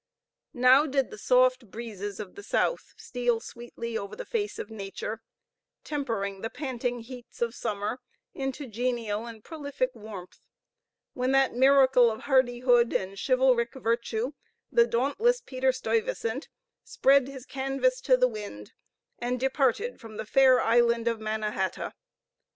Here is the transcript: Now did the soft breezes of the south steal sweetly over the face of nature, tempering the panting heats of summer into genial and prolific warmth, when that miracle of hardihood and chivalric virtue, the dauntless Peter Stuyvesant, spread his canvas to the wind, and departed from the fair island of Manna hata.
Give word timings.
Now 0.55 0.87
did 0.87 1.11
the 1.11 1.17
soft 1.19 1.69
breezes 1.69 2.19
of 2.19 2.33
the 2.33 2.41
south 2.41 2.95
steal 2.97 3.39
sweetly 3.39 3.95
over 3.99 4.15
the 4.15 4.25
face 4.25 4.57
of 4.57 4.71
nature, 4.71 5.21
tempering 5.83 6.41
the 6.41 6.49
panting 6.49 7.01
heats 7.01 7.39
of 7.39 7.53
summer 7.53 7.99
into 8.33 8.65
genial 8.65 9.27
and 9.27 9.43
prolific 9.43 9.91
warmth, 9.93 10.39
when 11.13 11.33
that 11.33 11.53
miracle 11.53 12.09
of 12.09 12.21
hardihood 12.21 12.93
and 12.93 13.15
chivalric 13.19 13.75
virtue, 13.75 14.31
the 14.71 14.87
dauntless 14.87 15.39
Peter 15.45 15.71
Stuyvesant, 15.71 16.49
spread 16.83 17.27
his 17.27 17.45
canvas 17.45 18.01
to 18.01 18.17
the 18.17 18.27
wind, 18.27 18.73
and 19.19 19.39
departed 19.39 19.99
from 20.01 20.17
the 20.17 20.25
fair 20.25 20.59
island 20.59 21.07
of 21.07 21.19
Manna 21.19 21.51
hata. 21.51 21.93